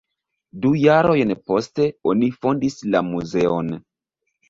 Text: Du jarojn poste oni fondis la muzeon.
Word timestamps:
Du 0.63 0.71
jarojn 0.83 1.35
poste 1.51 1.89
oni 2.15 2.33
fondis 2.43 2.83
la 2.93 3.07
muzeon. 3.15 3.75